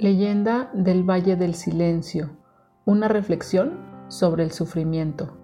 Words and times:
Leyenda 0.00 0.70
del 0.74 1.02
Valle 1.02 1.34
del 1.34 1.56
Silencio. 1.56 2.30
Una 2.84 3.08
reflexión 3.08 3.80
sobre 4.06 4.44
el 4.44 4.52
sufrimiento. 4.52 5.36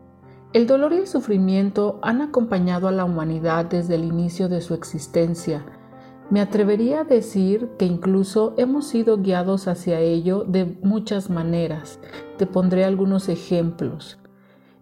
El 0.52 0.68
dolor 0.68 0.92
y 0.92 0.98
el 0.98 1.08
sufrimiento 1.08 1.98
han 2.02 2.22
acompañado 2.22 2.86
a 2.86 2.92
la 2.92 3.04
humanidad 3.04 3.64
desde 3.64 3.96
el 3.96 4.04
inicio 4.04 4.48
de 4.48 4.60
su 4.60 4.74
existencia. 4.74 5.66
Me 6.30 6.40
atrevería 6.40 7.00
a 7.00 7.04
decir 7.04 7.70
que 7.80 7.84
incluso 7.84 8.54
hemos 8.56 8.86
sido 8.86 9.18
guiados 9.18 9.66
hacia 9.66 9.98
ello 9.98 10.44
de 10.44 10.78
muchas 10.84 11.30
maneras. 11.30 11.98
Te 12.38 12.46
pondré 12.46 12.84
algunos 12.84 13.28
ejemplos. 13.28 14.20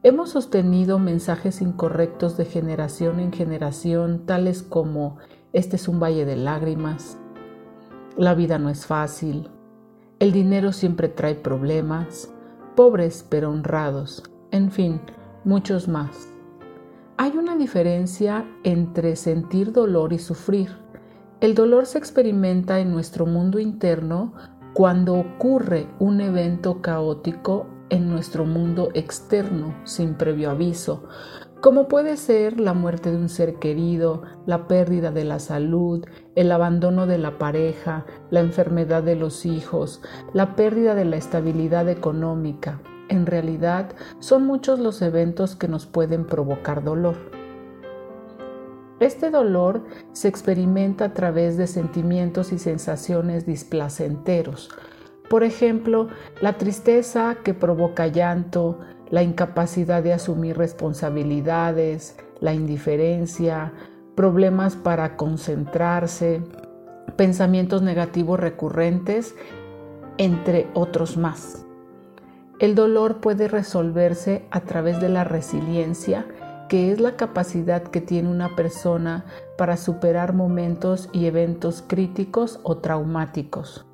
Hemos 0.03 0.29
sostenido 0.29 0.99
mensajes 0.99 1.63
incorrectos 1.63 2.37
de 2.37 2.45
generación 2.45 3.21
en 3.21 3.33
generación, 3.33 4.27
tales 4.27 4.63
como 4.63 5.17
este 5.55 5.77
es 5.77 5.89
un 5.89 5.99
valle 5.99 6.27
de 6.27 6.37
lágrimas, 6.37 7.17
la 8.19 8.35
vida 8.35 8.59
no 8.59 8.69
es 8.69 8.85
fácil, 8.85 9.49
el 10.23 10.31
dinero 10.31 10.73
siempre 10.73 11.09
trae 11.09 11.35
problemas, 11.35 12.33
pobres 12.77 13.27
pero 13.29 13.51
honrados, 13.51 14.23
en 14.53 14.71
fin, 14.71 15.01
muchos 15.43 15.89
más. 15.89 16.29
Hay 17.17 17.37
una 17.37 17.57
diferencia 17.57 18.47
entre 18.63 19.17
sentir 19.17 19.73
dolor 19.73 20.13
y 20.13 20.21
sufrir. 20.21 20.79
El 21.41 21.57
dolor 21.57 21.87
se 21.87 21.99
experimenta 21.99 22.79
en 22.79 22.93
nuestro 22.93 23.27
mundo 23.27 23.59
interno 23.59 24.33
cuando 24.75 25.15
ocurre 25.15 25.89
un 25.99 26.21
evento 26.21 26.81
caótico 26.81 27.67
en 27.91 28.09
nuestro 28.09 28.45
mundo 28.45 28.91
externo 28.95 29.75
sin 29.83 30.15
previo 30.15 30.53
aviso, 30.53 31.03
como 31.63 31.87
puede 31.87 32.17
ser 32.17 32.59
la 32.59 32.75
muerte 32.75 33.13
de 33.13 33.17
un 33.17 33.29
ser 33.29 33.55
querido, 33.61 34.23
la 34.47 34.67
pérdida 34.67 35.13
de 35.13 35.23
la 35.23 35.39
salud, 35.39 36.05
el 36.35 36.51
abandono 36.51 37.07
de 37.07 37.19
la 37.19 37.39
pareja, 37.39 38.05
la 38.31 38.41
enfermedad 38.41 39.05
de 39.05 39.15
los 39.15 39.47
hijos, 39.47 40.03
la 40.33 40.57
pérdida 40.57 40.97
de 40.97 41.05
la 41.05 41.17
estabilidad 41.17 41.89
económica. 41.89 42.81
En 43.09 43.27
realidad, 43.27 43.93
son 44.19 44.45
muchos 44.45 44.81
los 44.81 45.03
eventos 45.03 45.55
que 45.55 45.69
nos 45.69 45.87
pueden 45.87 46.27
provocar 46.27 46.83
dolor. 46.83 47.15
Este 48.99 49.31
dolor 49.31 49.85
se 50.11 50.27
experimenta 50.27 51.05
a 51.05 51.15
través 51.15 51.57
de 51.57 51.69
sentimientos 51.69 52.53
y 52.53 52.59
sensaciones 52.59 53.47
displacenteros. 53.47 54.69
Por 55.29 55.45
ejemplo, 55.45 56.09
la 56.41 56.59
tristeza 56.59 57.37
que 57.43 57.55
provoca 57.55 58.07
llanto, 58.07 58.81
la 59.11 59.23
incapacidad 59.23 60.03
de 60.03 60.13
asumir 60.13 60.57
responsabilidades, 60.57 62.17
la 62.41 62.55
indiferencia, 62.55 63.73
problemas 64.15 64.77
para 64.77 65.17
concentrarse, 65.17 66.43
pensamientos 67.17 67.83
negativos 67.83 68.41
recurrentes, 68.41 69.35
entre 70.19 70.69
otros 70.75 71.17
más. 71.17 71.65
El 72.59 72.75
dolor 72.75 73.21
puede 73.21 73.49
resolverse 73.49 74.47
a 74.51 74.61
través 74.61 75.01
de 75.01 75.09
la 75.09 75.25
resiliencia, 75.25 76.27
que 76.69 76.93
es 76.93 77.01
la 77.01 77.17
capacidad 77.17 77.83
que 77.83 78.01
tiene 78.01 78.31
una 78.31 78.55
persona 78.55 79.25
para 79.59 79.77
superar 79.77 80.33
momentos 80.33 81.09
y 81.13 81.27
eventos 81.27 81.83
críticos 81.87 82.61
o 82.63 82.79
traumáticos. 82.79 83.85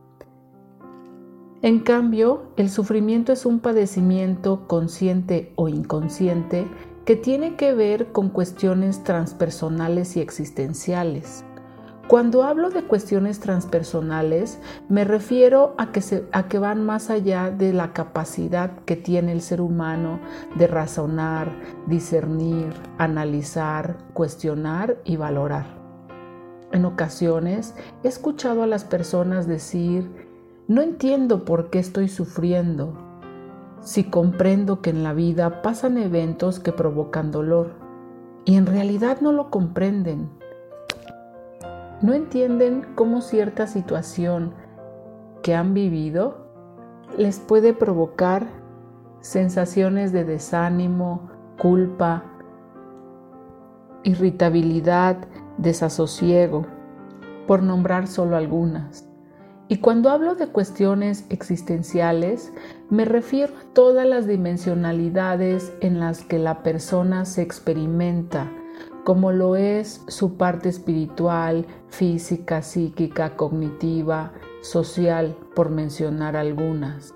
En 1.61 1.81
cambio, 1.81 2.53
el 2.57 2.71
sufrimiento 2.71 3.33
es 3.33 3.45
un 3.45 3.59
padecimiento 3.59 4.69
consciente 4.69 5.53
o 5.57 5.69
inconsciente 5.69 6.69
que 7.05 7.17
tiene 7.17 7.57
que 7.57 7.75
ver 7.75 8.13
con 8.13 8.29
cuestiones 8.29 9.03
transpersonales 9.03 10.17
y 10.17 10.21
existenciales. 10.21 11.45
Cuando 12.07 12.45
hablo 12.45 12.71
de 12.71 12.85
cuestiones 12.85 13.41
transpersonales, 13.41 14.61
me 14.89 15.05
refiero 15.05 15.75
a 15.79 15.91
que, 15.91 16.01
a 16.31 16.47
que, 16.47 16.59
van 16.61 16.87
más 16.87 17.11
allá 17.11 17.51
de 17.51 17.73
la 17.73 17.93
capacidad 17.93 18.79
que 18.85 18.95
tiene 18.95 19.33
el 19.33 19.43
ser 19.43 19.61
humano 19.61 20.21
de 20.57 20.69
razonar, 20.69 21.51
discernir, 21.89 22.73
analizar, 22.99 23.99
cuestionar 24.15 24.99
y 25.05 25.17
valorar. 25.17 25.67
En 26.71 26.85
ocasiones 26.85 27.75
he 28.05 28.09
escuchado 28.09 28.63
a 28.63 28.67
las 28.67 28.85
personas 28.85 29.49
decir, 29.49 30.28
no 30.69 30.83
entiendo 30.83 31.47
por 31.47 31.71
qué 31.71 31.79
estoy 31.79 32.09
sufriendo, 32.09 32.93
si 33.81 34.05
comprendo 34.05 34.83
que 34.83 34.91
en 34.91 35.03
la 35.03 35.15
vida 35.15 35.63
pasan 35.63 35.97
eventos 35.97 36.61
que 36.61 36.73
provocan 36.73 37.31
dolor 37.31 37.71
y 38.45 38.57
en 38.57 38.67
realidad 38.67 39.23
no 39.23 39.33
lo 39.33 39.51
comprenden. 39.51 40.29
No 42.03 42.13
entienden 42.13 42.87
cómo 42.95 43.23
cierta 43.23 43.67
situación 43.67 44.53
que 45.43 45.55
han 45.55 45.73
vivido 45.73 46.47
les 47.17 47.41
puede 47.41 47.73
provocar 47.73 48.47
sensaciones 49.21 50.13
de 50.13 50.25
desánimo, 50.25 51.31
culpa, 51.59 52.25
irritabilidad, 54.03 55.17
desasosiego, 55.57 56.67
por 57.47 57.63
nombrar 57.63 58.07
solo 58.07 58.37
algunas. 58.37 59.08
Y 59.69 59.77
cuando 59.79 60.09
hablo 60.09 60.35
de 60.35 60.47
cuestiones 60.49 61.27
existenciales, 61.29 62.53
me 62.89 63.05
refiero 63.05 63.53
a 63.55 63.75
todas 63.75 64.07
las 64.07 64.27
dimensionalidades 64.27 65.73
en 65.81 66.01
las 66.01 66.25
que 66.25 66.39
la 66.39 66.63
persona 66.63 67.27
se 67.27 67.43
experimenta, 67.43 68.51
como 69.05 69.31
lo 69.31 69.57
es 69.57 70.03
su 70.09 70.39
parte 70.39 70.71
espiritual, 70.71 71.67
física, 71.89 72.63
psíquica, 72.63 73.37
cognitiva, 73.37 74.33
social, 74.63 75.37
por 75.55 75.69
mencionar 75.69 76.35
algunas. 76.35 77.15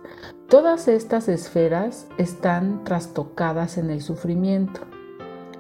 Todas 0.49 0.89
estas 0.89 1.29
esferas 1.29 2.07
están 2.19 2.84
trastocadas 2.84 3.79
en 3.79 3.89
el 3.89 4.03
sufrimiento. 4.03 4.83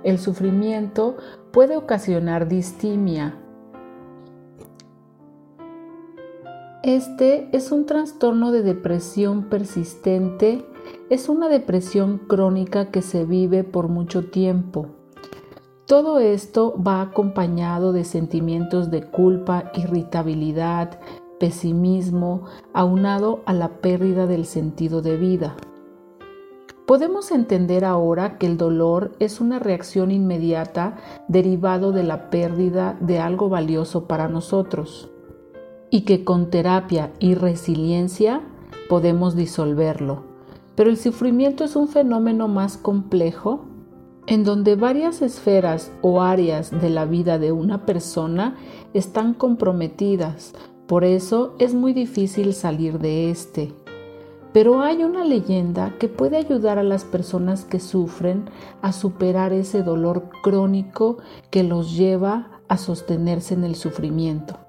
El 0.04 0.18
sufrimiento 0.18 1.16
puede 1.52 1.76
ocasionar 1.76 2.48
distimia, 2.48 3.36
Este 6.82 7.48
es 7.52 7.70
un 7.70 7.86
trastorno 7.86 8.50
de 8.50 8.62
depresión 8.62 9.44
persistente, 9.44 10.66
es 11.10 11.28
una 11.28 11.48
depresión 11.48 12.18
crónica 12.18 12.90
que 12.90 13.02
se 13.02 13.24
vive 13.24 13.62
por 13.62 13.86
mucho 13.86 14.24
tiempo. 14.30 14.86
Todo 15.86 16.18
esto 16.18 16.74
va 16.84 17.00
acompañado 17.00 17.92
de 17.92 18.02
sentimientos 18.02 18.90
de 18.90 19.04
culpa, 19.04 19.70
irritabilidad, 19.76 20.98
pesimismo, 21.38 22.46
aunado 22.72 23.42
a 23.46 23.52
la 23.52 23.80
pérdida 23.80 24.26
del 24.26 24.44
sentido 24.44 25.02
de 25.02 25.16
vida. 25.16 25.54
Podemos 26.84 27.30
entender 27.30 27.84
ahora 27.84 28.38
que 28.38 28.46
el 28.46 28.56
dolor 28.56 29.12
es 29.20 29.40
una 29.40 29.60
reacción 29.60 30.10
inmediata 30.10 30.96
derivado 31.28 31.92
de 31.92 32.02
la 32.02 32.28
pérdida 32.28 32.96
de 32.98 33.20
algo 33.20 33.48
valioso 33.48 34.08
para 34.08 34.26
nosotros 34.26 35.11
y 35.92 36.00
que 36.00 36.24
con 36.24 36.48
terapia 36.50 37.12
y 37.20 37.34
resiliencia 37.34 38.40
podemos 38.88 39.36
disolverlo. 39.36 40.24
Pero 40.74 40.88
el 40.88 40.96
sufrimiento 40.96 41.64
es 41.64 41.76
un 41.76 41.86
fenómeno 41.86 42.48
más 42.48 42.78
complejo 42.78 43.66
en 44.26 44.42
donde 44.42 44.74
varias 44.74 45.20
esferas 45.20 45.92
o 46.00 46.22
áreas 46.22 46.70
de 46.80 46.88
la 46.88 47.04
vida 47.04 47.38
de 47.38 47.52
una 47.52 47.84
persona 47.84 48.56
están 48.94 49.34
comprometidas. 49.34 50.54
Por 50.86 51.04
eso 51.04 51.54
es 51.58 51.74
muy 51.74 51.92
difícil 51.92 52.54
salir 52.54 52.98
de 52.98 53.30
este. 53.30 53.74
Pero 54.54 54.80
hay 54.80 55.04
una 55.04 55.26
leyenda 55.26 55.94
que 55.98 56.08
puede 56.08 56.38
ayudar 56.38 56.78
a 56.78 56.82
las 56.82 57.04
personas 57.04 57.66
que 57.66 57.80
sufren 57.80 58.46
a 58.80 58.92
superar 58.92 59.52
ese 59.52 59.82
dolor 59.82 60.30
crónico 60.42 61.18
que 61.50 61.62
los 61.64 61.94
lleva 61.94 62.60
a 62.68 62.78
sostenerse 62.78 63.52
en 63.52 63.64
el 63.64 63.74
sufrimiento. 63.74 64.61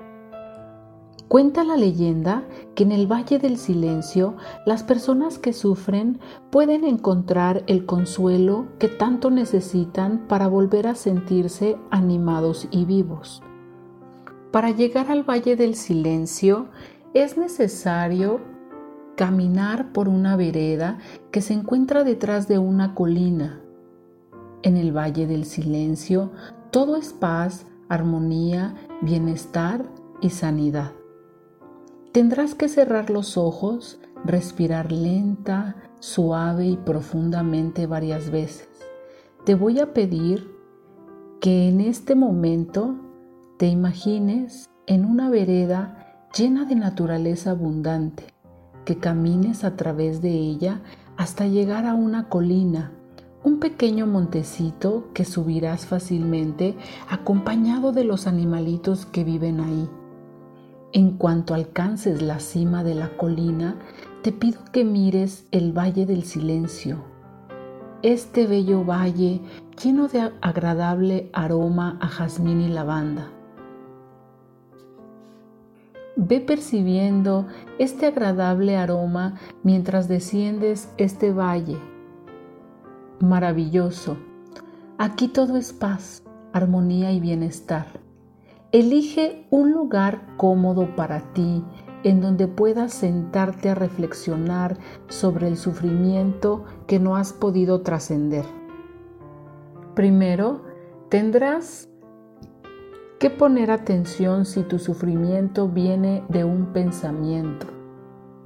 Cuenta 1.34 1.64
la 1.64 1.78
leyenda 1.78 2.44
que 2.76 2.84
en 2.84 2.92
el 2.92 3.12
Valle 3.12 3.40
del 3.40 3.58
Silencio 3.58 4.36
las 4.68 4.84
personas 4.84 5.40
que 5.40 5.52
sufren 5.52 6.20
pueden 6.52 6.84
encontrar 6.84 7.64
el 7.66 7.88
consuelo 7.88 8.68
que 8.78 8.88
tanto 8.88 9.32
necesitan 9.32 10.28
para 10.28 10.48
volver 10.48 10.86
a 10.86 10.94
sentirse 10.94 11.76
animados 11.90 12.68
y 12.70 12.86
vivos. 12.86 13.42
Para 14.52 14.70
llegar 14.70 15.10
al 15.10 15.24
Valle 15.28 15.56
del 15.56 15.74
Silencio 15.74 16.68
es 17.16 17.36
necesario 17.36 18.40
caminar 19.16 19.92
por 19.92 20.10
una 20.10 20.36
vereda 20.36 21.00
que 21.32 21.42
se 21.42 21.56
encuentra 21.56 22.04
detrás 22.04 22.48
de 22.48 22.60
una 22.60 22.94
colina. 22.94 23.60
En 24.62 24.78
el 24.78 24.96
Valle 24.96 25.26
del 25.26 25.46
Silencio 25.46 26.30
todo 26.70 26.96
es 26.96 27.12
paz, 27.12 27.66
armonía, 27.90 28.76
bienestar 29.02 29.84
y 30.22 30.30
sanidad. 30.30 30.92
Tendrás 32.14 32.54
que 32.54 32.70
cerrar 32.70 33.10
los 33.10 33.38
ojos, 33.38 34.00
respirar 34.24 34.92
lenta, 34.92 35.78
suave 36.00 36.68
y 36.68 36.78
profundamente 36.78 37.88
varias 37.88 38.30
veces. 38.30 38.70
Te 39.46 39.56
voy 39.56 39.80
a 39.80 39.94
pedir 39.96 40.56
que 41.42 41.68
en 41.68 41.82
este 41.82 42.14
momento 42.14 42.94
te 43.58 43.66
imagines 43.66 44.70
en 44.86 45.06
una 45.06 45.32
vereda 45.32 46.28
llena 46.38 46.66
de 46.66 46.76
naturaleza 46.76 47.50
abundante, 47.50 48.26
que 48.86 49.00
camines 49.00 49.64
a 49.64 49.76
través 49.76 50.22
de 50.22 50.34
ella 50.34 50.82
hasta 51.18 51.48
llegar 51.48 51.88
a 51.88 51.96
una 51.96 52.30
colina, 52.30 52.92
un 53.44 53.58
pequeño 53.58 54.06
montecito 54.06 55.08
que 55.16 55.26
subirás 55.26 55.88
fácilmente 55.88 56.78
acompañado 57.10 57.92
de 57.92 58.04
los 58.04 58.28
animalitos 58.28 59.08
que 59.08 59.24
viven 59.24 59.62
ahí. 59.62 59.90
En 60.96 61.18
cuanto 61.18 61.56
alcances 61.56 62.22
la 62.22 62.40
cima 62.40 62.84
de 62.84 62.94
la 62.94 63.18
colina, 63.18 63.78
te 64.22 64.32
pido 64.32 64.60
que 64.72 64.86
mires 64.86 65.48
el 65.50 65.76
Valle 65.76 66.06
del 66.06 66.24
Silencio. 66.24 67.04
Este 68.04 68.46
bello 68.46 68.86
valle 68.86 69.42
lleno 69.84 70.08
de 70.08 70.32
agradable 70.42 71.32
aroma 71.34 71.98
a 72.00 72.08
jazmín 72.08 72.62
y 72.62 72.68
lavanda. 72.68 73.32
Ve 76.16 76.42
percibiendo 76.42 77.48
este 77.80 78.06
agradable 78.06 78.78
aroma 78.78 79.40
mientras 79.64 80.08
desciendes 80.08 80.94
este 80.98 81.34
valle. 81.34 81.80
Maravilloso. 83.20 84.18
Aquí 85.00 85.28
todo 85.28 85.58
es 85.58 85.74
paz, 85.74 86.22
armonía 86.54 87.12
y 87.12 87.20
bienestar. 87.20 88.03
Elige 88.74 89.46
un 89.52 89.72
lugar 89.72 90.26
cómodo 90.36 90.96
para 90.96 91.32
ti 91.34 91.64
en 92.04 92.22
donde 92.22 92.48
puedas 92.48 92.92
sentarte 92.92 93.70
a 93.70 93.76
reflexionar 93.76 94.80
sobre 95.10 95.48
el 95.48 95.58
sufrimiento 95.58 96.64
que 96.88 96.98
no 96.98 97.16
has 97.16 97.34
podido 97.34 97.82
trascender. 97.82 98.46
Primero, 99.94 100.64
tendrás 101.10 101.88
que 103.20 103.30
poner 103.30 103.70
atención 103.70 104.44
si 104.44 104.64
tu 104.64 104.80
sufrimiento 104.80 105.70
viene 105.70 106.24
de 106.30 106.44
un 106.44 106.74
pensamiento. 106.74 107.68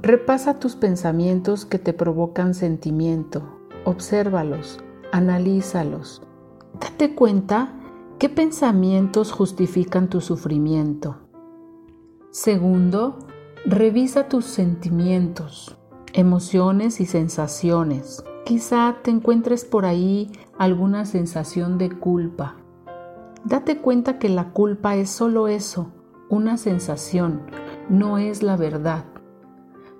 Repasa 0.01 0.59
tus 0.59 0.75
pensamientos 0.75 1.65
que 1.65 1.79
te 1.79 1.93
provocan 1.93 2.53
sentimiento, 2.53 3.43
obsérvalos, 3.85 4.83
analízalos. 5.13 6.21
Date 6.81 7.15
cuenta 7.15 7.71
qué 8.19 8.29
pensamientos 8.29 9.31
justifican 9.31 10.09
tu 10.09 10.21
sufrimiento. 10.21 11.17
Segundo, 12.31 13.19
revisa 13.65 14.27
tus 14.27 14.45
sentimientos, 14.45 15.77
emociones 16.13 16.99
y 16.99 17.05
sensaciones. 17.05 18.23
Quizá 18.45 18.97
te 19.03 19.11
encuentres 19.11 19.65
por 19.65 19.85
ahí 19.85 20.31
alguna 20.57 21.05
sensación 21.05 21.77
de 21.77 21.89
culpa, 21.89 22.55
Date 23.47 23.77
cuenta 23.77 24.19
que 24.19 24.27
la 24.27 24.49
culpa 24.49 24.97
es 24.97 25.09
solo 25.09 25.47
eso, 25.47 25.93
una 26.27 26.57
sensación, 26.57 27.43
no 27.87 28.17
es 28.17 28.43
la 28.43 28.57
verdad. 28.57 29.05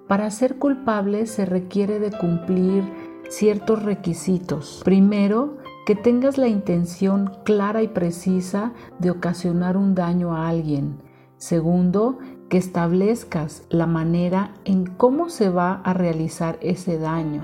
Para 0.09 0.29
ser 0.31 0.57
culpable 0.57 1.27
se 1.27 1.45
requiere 1.45 1.99
de 1.99 2.11
cumplir 2.11 2.83
ciertos 3.29 3.83
requisitos. 3.83 4.81
Primero, 4.83 5.59
que 5.87 5.95
tengas 5.95 6.37
la 6.37 6.49
intención 6.49 7.31
clara 7.45 7.81
y 7.81 7.87
precisa 7.87 8.73
de 8.99 9.09
ocasionar 9.09 9.77
un 9.77 9.95
daño 9.95 10.35
a 10.35 10.49
alguien. 10.49 10.97
Segundo, 11.37 12.17
que 12.49 12.57
establezcas 12.57 13.63
la 13.69 13.87
manera 13.87 14.53
en 14.65 14.85
cómo 14.85 15.29
se 15.29 15.49
va 15.49 15.75
a 15.85 15.93
realizar 15.93 16.57
ese 16.59 16.99
daño. 16.99 17.41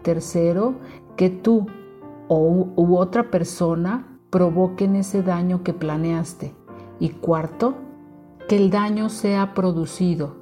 Tercero, 0.00 0.76
que 1.16 1.28
tú 1.28 1.66
o 2.28 2.72
u 2.74 2.96
otra 2.96 3.30
persona 3.30 4.18
provoquen 4.30 4.96
ese 4.96 5.22
daño 5.22 5.62
que 5.62 5.74
planeaste. 5.74 6.54
Y 7.00 7.10
cuarto, 7.10 7.74
que 8.48 8.56
el 8.56 8.70
daño 8.70 9.10
sea 9.10 9.52
producido. 9.52 10.36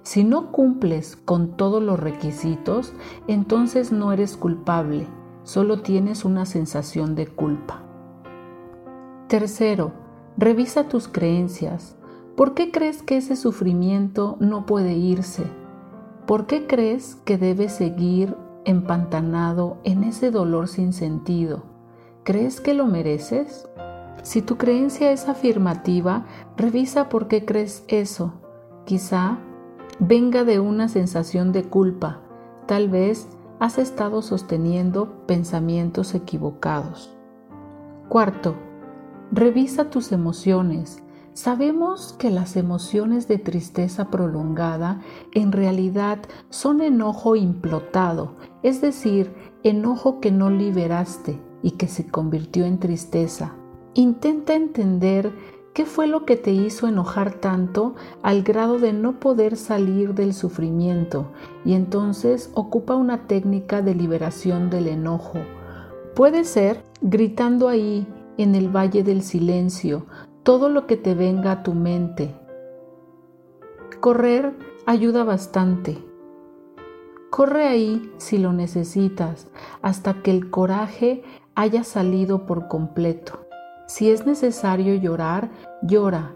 Si 0.00 0.24
no 0.24 0.52
cumples 0.52 1.16
con 1.16 1.54
todos 1.58 1.82
los 1.82 2.00
requisitos, 2.00 2.94
entonces 3.26 3.92
no 3.92 4.10
eres 4.10 4.38
culpable, 4.38 5.06
solo 5.48 5.80
tienes 5.80 6.26
una 6.26 6.44
sensación 6.44 7.14
de 7.14 7.26
culpa. 7.26 7.80
Tercero, 9.28 9.92
revisa 10.36 10.90
tus 10.90 11.08
creencias. 11.08 11.96
¿Por 12.36 12.52
qué 12.52 12.70
crees 12.70 13.02
que 13.02 13.16
ese 13.16 13.34
sufrimiento 13.34 14.36
no 14.40 14.66
puede 14.66 14.92
irse? 14.92 15.44
¿Por 16.26 16.46
qué 16.46 16.66
crees 16.66 17.14
que 17.24 17.38
debes 17.38 17.72
seguir 17.72 18.36
empantanado 18.66 19.78
en 19.84 20.04
ese 20.04 20.30
dolor 20.30 20.68
sin 20.68 20.92
sentido? 20.92 21.62
¿Crees 22.24 22.60
que 22.60 22.74
lo 22.74 22.84
mereces? 22.84 23.70
Si 24.22 24.42
tu 24.42 24.58
creencia 24.58 25.12
es 25.12 25.30
afirmativa, 25.30 26.26
revisa 26.58 27.08
por 27.08 27.26
qué 27.26 27.46
crees 27.46 27.84
eso. 27.88 28.34
Quizá 28.84 29.38
venga 29.98 30.44
de 30.44 30.60
una 30.60 30.88
sensación 30.88 31.52
de 31.52 31.64
culpa. 31.64 32.20
Tal 32.66 32.90
vez 32.90 33.28
has 33.60 33.78
estado 33.78 34.22
sosteniendo 34.22 35.26
pensamientos 35.26 36.14
equivocados. 36.14 37.16
Cuarto, 38.08 38.54
revisa 39.32 39.90
tus 39.90 40.12
emociones. 40.12 41.02
Sabemos 41.34 42.14
que 42.18 42.30
las 42.30 42.56
emociones 42.56 43.28
de 43.28 43.38
tristeza 43.38 44.10
prolongada 44.10 45.00
en 45.32 45.52
realidad 45.52 46.18
son 46.50 46.80
enojo 46.80 47.36
implotado, 47.36 48.36
es 48.62 48.80
decir, 48.80 49.34
enojo 49.62 50.20
que 50.20 50.32
no 50.32 50.50
liberaste, 50.50 51.40
y 51.62 51.72
que 51.72 51.88
se 51.88 52.06
convirtió 52.06 52.64
en 52.64 52.78
tristeza. 52.78 53.54
Intenta 53.94 54.54
entender 54.54 55.32
qué 55.72 55.86
fue 55.86 56.06
lo 56.06 56.24
que 56.24 56.36
te 56.36 56.50
hizo 56.50 56.88
enojar 56.88 57.34
tanto 57.34 57.94
al 58.22 58.42
grado 58.42 58.78
de 58.78 58.92
no 58.92 59.20
poder 59.20 59.56
salir 59.56 60.14
del 60.14 60.34
sufrimiento 60.34 61.26
y 61.64 61.74
entonces 61.74 62.50
ocupa 62.54 62.96
una 62.96 63.26
técnica 63.26 63.82
de 63.82 63.94
liberación 63.94 64.70
del 64.70 64.88
enojo. 64.88 65.38
Puede 66.14 66.44
ser 66.44 66.82
gritando 67.00 67.68
ahí 67.68 68.06
en 68.38 68.54
el 68.54 68.68
valle 68.74 69.02
del 69.02 69.22
silencio 69.22 70.06
todo 70.42 70.68
lo 70.68 70.86
que 70.86 70.96
te 70.96 71.14
venga 71.14 71.52
a 71.52 71.62
tu 71.62 71.74
mente. 71.74 72.34
Correr 74.00 74.52
ayuda 74.86 75.24
bastante. 75.24 75.98
Corre 77.30 77.68
ahí 77.68 78.10
si 78.16 78.38
lo 78.38 78.52
necesitas, 78.52 79.48
hasta 79.82 80.22
que 80.22 80.30
el 80.30 80.50
coraje 80.50 81.22
haya 81.54 81.84
salido 81.84 82.46
por 82.46 82.68
completo. 82.68 83.47
Si 83.88 84.10
es 84.10 84.26
necesario 84.26 84.94
llorar, 84.96 85.50
llora. 85.80 86.34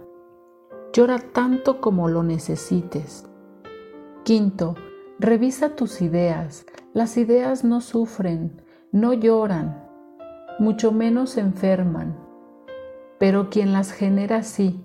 Llora 0.94 1.18
tanto 1.18 1.82
como 1.82 2.09
lo 2.09 2.23
necesites. 2.23 3.28
Quinto, 4.25 4.75
revisa 5.18 5.76
tus 5.76 6.00
ideas. 6.00 6.64
Las 6.94 7.18
ideas 7.18 7.62
no 7.62 7.82
sufren, 7.82 8.62
no 8.90 9.12
lloran, 9.12 9.87
mucho 10.59 10.92
menos 10.92 11.37
enferman, 11.37 12.18
pero 13.18 13.50
quien 13.50 13.75
las 13.75 13.92
genera 13.92 14.42
sí. 14.42 14.82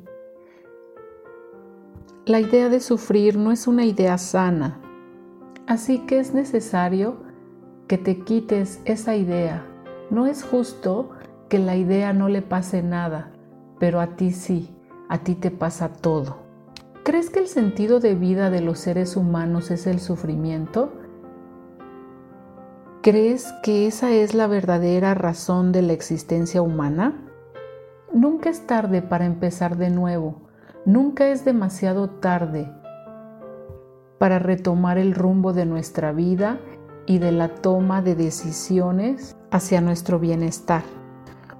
La 2.25 2.41
idea 2.41 2.67
de 2.67 2.81
sufrir 2.81 3.37
no 3.37 3.53
es 3.53 3.65
una 3.65 3.85
idea 3.85 4.17
sana, 4.17 4.81
así 5.67 6.05
que 6.05 6.19
es 6.19 6.33
necesario 6.33 7.17
que 7.87 7.97
te 7.97 8.19
quites 8.25 8.81
esa 8.83 9.15
idea 9.15 9.65
no 10.09 10.25
es 10.25 10.43
justo 10.43 11.09
que 11.49 11.59
la 11.59 11.75
idea 11.75 12.13
no 12.13 12.29
le 12.29 12.41
pase 12.41 12.83
nada, 12.83 13.31
pero 13.79 13.99
a 13.99 14.15
ti 14.15 14.31
sí, 14.31 14.75
a 15.09 15.19
ti 15.19 15.35
te 15.35 15.51
pasa 15.51 15.89
todo. 15.89 16.37
¿Crees 17.03 17.29
que 17.29 17.39
el 17.39 17.47
sentido 17.47 17.99
de 17.99 18.15
vida 18.15 18.49
de 18.49 18.61
los 18.61 18.79
seres 18.79 19.15
humanos 19.15 19.71
es 19.71 19.87
el 19.87 19.99
sufrimiento? 19.99 20.91
¿Crees 23.01 23.53
que 23.63 23.87
esa 23.87 24.11
es 24.11 24.33
la 24.33 24.47
verdadera 24.47 25.13
razón 25.13 25.71
de 25.71 25.81
la 25.81 25.93
existencia 25.93 26.61
humana? 26.61 27.23
Nunca 28.11 28.49
es 28.49 28.67
tarde 28.67 29.01
para 29.01 29.25
empezar 29.25 29.77
de 29.77 29.89
nuevo, 29.89 30.41
nunca 30.85 31.29
es 31.29 31.45
demasiado 31.45 32.09
tarde 32.09 32.69
para 34.17 34.39
retomar 34.39 34.97
el 34.97 35.13
rumbo 35.13 35.53
de 35.53 35.65
nuestra 35.65 36.11
vida 36.11 36.59
y 37.05 37.19
de 37.19 37.31
la 37.31 37.55
toma 37.55 38.01
de 38.01 38.15
decisiones 38.15 39.35
hacia 39.51 39.79
nuestro 39.79 40.19
bienestar. 40.19 40.96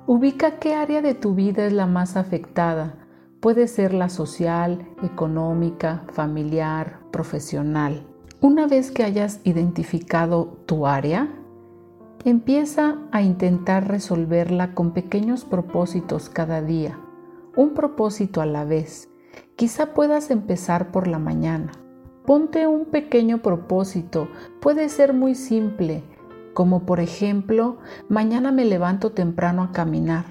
Ubica 0.07 0.57
qué 0.59 0.73
área 0.73 1.01
de 1.01 1.15
tu 1.15 1.35
vida 1.35 1.65
es 1.65 1.73
la 1.73 1.85
más 1.85 2.15
afectada. 2.15 2.95
Puede 3.41 3.67
ser 3.67 3.93
la 3.93 4.07
social, 4.07 4.87
económica, 5.03 6.05
familiar, 6.13 7.01
profesional. 7.11 8.07
Una 8.39 8.67
vez 8.67 8.89
que 8.89 9.03
hayas 9.03 9.41
identificado 9.43 10.59
tu 10.65 10.87
área, 10.87 11.27
empieza 12.23 12.95
a 13.11 13.21
intentar 13.21 13.89
resolverla 13.89 14.73
con 14.73 14.91
pequeños 14.91 15.43
propósitos 15.43 16.29
cada 16.29 16.61
día, 16.61 16.97
un 17.57 17.73
propósito 17.73 18.39
a 18.39 18.45
la 18.45 18.63
vez. 18.63 19.09
Quizá 19.57 19.93
puedas 19.93 20.31
empezar 20.31 20.93
por 20.93 21.07
la 21.07 21.19
mañana 21.19 21.73
Ponte 22.27 22.67
un 22.67 22.83
pequeño 22.83 23.37
propósito, 23.37 24.27
puede 24.59 24.89
ser 24.89 25.13
muy 25.13 25.33
simple, 25.33 26.03
como 26.57 26.87
por 26.87 26.99
ejemplo, 26.99 27.77
mañana 28.09 28.51
me 28.51 28.65
levanto 28.65 29.11
temprano 29.11 29.61
a 29.61 29.71
caminar, 29.71 30.25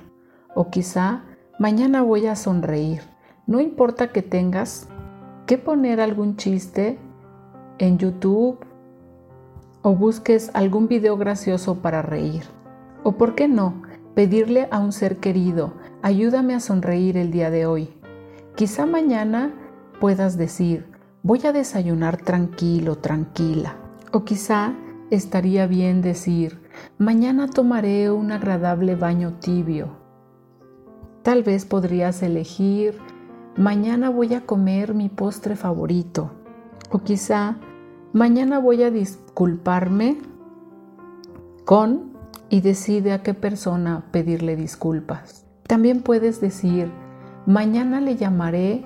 o 0.56 0.70
quizá 0.70 1.22
mañana 1.60 2.02
voy 2.02 2.26
a 2.26 2.34
sonreír. 2.34 3.02
No 3.46 3.60
importa 3.60 4.10
que 4.10 4.22
tengas 4.22 4.88
que 5.46 5.56
poner 5.56 6.00
algún 6.00 6.36
chiste 6.36 6.98
en 7.78 7.98
YouTube 7.98 8.58
o 9.82 9.94
busques 9.94 10.50
algún 10.52 10.88
video 10.88 11.16
gracioso 11.16 11.76
para 11.76 12.02
reír. 12.02 12.42
O 13.04 13.12
por 13.12 13.36
qué 13.36 13.46
no, 13.46 13.82
pedirle 14.16 14.66
a 14.72 14.80
un 14.80 14.90
ser 14.90 15.18
querido, 15.18 15.74
ayúdame 16.02 16.56
a 16.56 16.60
sonreír 16.60 17.18
el 17.18 17.30
día 17.30 17.50
de 17.50 17.66
hoy. 17.66 17.94
Quizá 18.56 18.84
mañana 18.84 19.54
puedas 20.00 20.36
decir, 20.36 20.90
voy 21.22 21.46
a 21.46 21.52
desayunar 21.52 22.16
tranquilo, 22.16 22.96
tranquila. 22.96 23.76
O 24.10 24.24
quizá 24.24 24.74
estaría 25.10 25.66
bien 25.66 26.02
decir, 26.02 26.60
mañana 26.98 27.48
tomaré 27.48 28.10
un 28.10 28.32
agradable 28.32 28.96
baño 28.96 29.34
tibio. 29.40 29.88
Tal 31.22 31.42
vez 31.42 31.64
podrías 31.64 32.22
elegir, 32.22 32.98
mañana 33.56 34.10
voy 34.10 34.34
a 34.34 34.42
comer 34.42 34.94
mi 34.94 35.08
postre 35.08 35.56
favorito. 35.56 36.32
O 36.90 37.00
quizá, 37.00 37.56
mañana 38.12 38.58
voy 38.58 38.82
a 38.82 38.90
disculparme 38.90 40.18
con 41.64 42.12
y 42.48 42.60
decide 42.60 43.12
a 43.12 43.22
qué 43.22 43.34
persona 43.34 44.04
pedirle 44.12 44.56
disculpas. 44.56 45.46
También 45.66 46.02
puedes 46.02 46.40
decir, 46.40 46.90
mañana 47.44 48.00
le 48.00 48.16
llamaré 48.16 48.84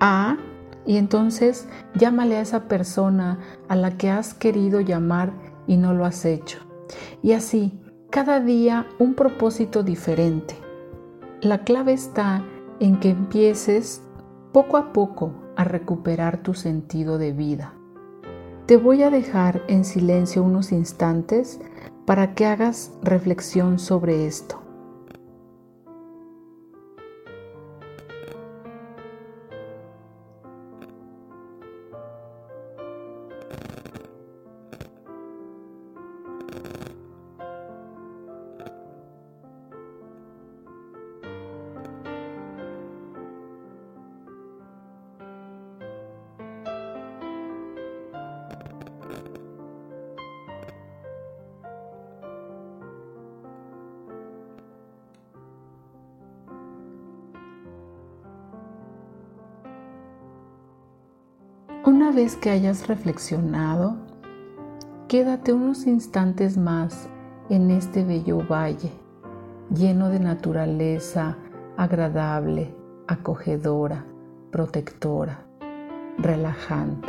a 0.00 0.38
y 0.86 0.96
entonces 0.96 1.68
llámale 1.94 2.36
a 2.36 2.40
esa 2.40 2.68
persona 2.68 3.38
a 3.68 3.76
la 3.76 3.96
que 3.96 4.10
has 4.10 4.34
querido 4.34 4.80
llamar 4.80 5.32
y 5.66 5.76
no 5.76 5.94
lo 5.94 6.04
has 6.04 6.24
hecho. 6.24 6.58
Y 7.22 7.32
así, 7.32 7.78
cada 8.10 8.40
día 8.40 8.86
un 8.98 9.14
propósito 9.14 9.82
diferente. 9.82 10.56
La 11.40 11.64
clave 11.64 11.92
está 11.92 12.44
en 12.80 13.00
que 13.00 13.10
empieces 13.10 14.02
poco 14.52 14.76
a 14.76 14.92
poco 14.92 15.32
a 15.56 15.64
recuperar 15.64 16.42
tu 16.42 16.54
sentido 16.54 17.18
de 17.18 17.32
vida. 17.32 17.74
Te 18.66 18.76
voy 18.76 19.02
a 19.02 19.10
dejar 19.10 19.62
en 19.68 19.84
silencio 19.84 20.42
unos 20.42 20.72
instantes 20.72 21.60
para 22.06 22.34
que 22.34 22.46
hagas 22.46 22.92
reflexión 23.02 23.78
sobre 23.78 24.26
esto. 24.26 24.63
Vez 62.14 62.36
que 62.36 62.50
hayas 62.50 62.86
reflexionado, 62.86 63.96
quédate 65.08 65.52
unos 65.52 65.86
instantes 65.86 66.56
más 66.56 67.08
en 67.50 67.70
este 67.70 68.04
bello 68.04 68.46
valle, 68.48 68.92
lleno 69.74 70.08
de 70.08 70.20
naturaleza 70.20 71.36
agradable, 71.76 72.74
acogedora, 73.08 74.04
protectora, 74.52 75.44
relajante. 76.18 77.08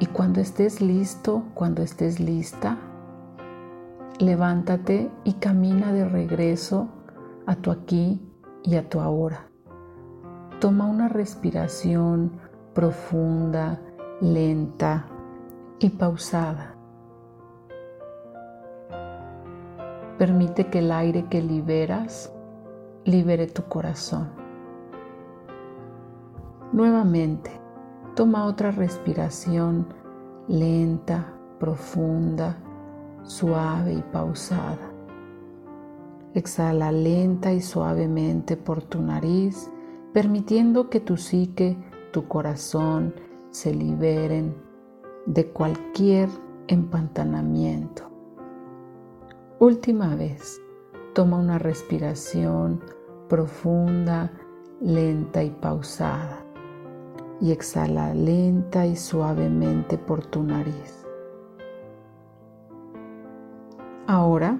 Y 0.00 0.06
cuando 0.06 0.40
estés 0.40 0.80
listo, 0.80 1.44
cuando 1.54 1.82
estés 1.82 2.18
lista, 2.18 2.78
levántate 4.18 5.10
y 5.24 5.34
camina 5.34 5.92
de 5.92 6.08
regreso 6.08 6.88
a 7.44 7.56
tu 7.56 7.70
aquí 7.70 8.22
y 8.62 8.76
a 8.76 8.88
tu 8.88 9.00
ahora. 9.00 9.48
Toma 10.60 10.86
una 10.86 11.08
respiración 11.08 12.32
profunda, 12.76 13.80
lenta 14.20 15.06
y 15.78 15.88
pausada. 15.88 16.74
Permite 20.18 20.66
que 20.66 20.80
el 20.80 20.92
aire 20.92 21.24
que 21.30 21.40
liberas 21.40 22.30
libere 23.06 23.46
tu 23.46 23.62
corazón. 23.62 24.28
Nuevamente, 26.70 27.50
toma 28.14 28.44
otra 28.44 28.72
respiración 28.72 29.86
lenta, 30.46 31.32
profunda, 31.58 32.58
suave 33.22 33.94
y 33.94 34.02
pausada. 34.12 34.92
Exhala 36.34 36.92
lenta 36.92 37.54
y 37.54 37.62
suavemente 37.62 38.58
por 38.58 38.82
tu 38.82 39.00
nariz, 39.00 39.70
permitiendo 40.12 40.90
que 40.90 41.00
tu 41.00 41.16
psique 41.16 41.78
tu 42.16 42.26
corazón 42.28 43.12
se 43.50 43.74
liberen 43.74 44.54
de 45.26 45.48
cualquier 45.48 46.30
empantanamiento. 46.66 48.04
Última 49.58 50.14
vez, 50.14 50.58
toma 51.12 51.36
una 51.36 51.58
respiración 51.58 52.80
profunda, 53.28 54.32
lenta 54.80 55.44
y 55.44 55.50
pausada 55.50 56.42
y 57.38 57.52
exhala 57.52 58.14
lenta 58.14 58.86
y 58.86 58.96
suavemente 58.96 59.98
por 59.98 60.24
tu 60.24 60.42
nariz. 60.42 61.04
Ahora 64.06 64.58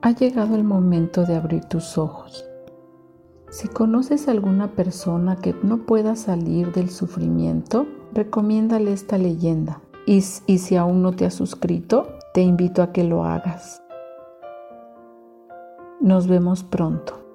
ha 0.00 0.12
llegado 0.12 0.56
el 0.56 0.64
momento 0.64 1.26
de 1.26 1.36
abrir 1.36 1.66
tus 1.66 1.98
ojos. 1.98 2.47
Si 3.50 3.66
conoces 3.68 4.28
a 4.28 4.32
alguna 4.32 4.72
persona 4.72 5.36
que 5.36 5.54
no 5.62 5.78
pueda 5.78 6.16
salir 6.16 6.72
del 6.72 6.90
sufrimiento, 6.90 7.86
recomiéndale 8.12 8.92
esta 8.92 9.16
leyenda. 9.16 9.80
Y, 10.06 10.22
y, 10.46 10.58
si 10.58 10.76
aún 10.76 11.02
no 11.02 11.12
te 11.12 11.26
has 11.26 11.34
suscrito, 11.34 12.08
te 12.34 12.42
invito 12.42 12.82
a 12.82 12.92
que 12.92 13.04
lo 13.04 13.24
hagas. 13.24 13.82
Nos 16.00 16.26
vemos 16.26 16.62
pronto. 16.62 17.27